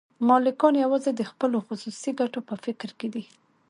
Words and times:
مالکان 0.27 0.73
یوازې 0.83 1.11
د 1.15 1.21
خپلو 1.31 1.57
خصوصي 1.67 2.11
ګټو 2.19 2.39
په 2.49 2.55
فکر 2.65 2.89
کې 2.99 3.07
دي 3.13 3.23